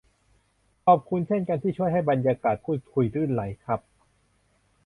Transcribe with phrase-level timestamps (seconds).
[0.85, 3.79] ขอบคุณเช่นกันที่ช่วยให้บรรยากาศพูดคุยลื่นไหลครับ